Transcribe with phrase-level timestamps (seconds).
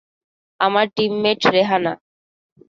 [0.59, 1.93] আমার টিমমেট রেহানা।